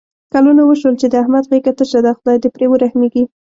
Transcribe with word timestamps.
کلونه 0.33 0.61
وشول 0.65 0.93
چې 1.01 1.07
د 1.09 1.13
احمد 1.23 1.43
غېږه 1.51 1.73
تشه 1.77 1.99
ده. 2.05 2.11
خدای 2.17 2.37
دې 2.43 2.49
پرې 2.55 2.65
ورحمېږي. 2.69 3.23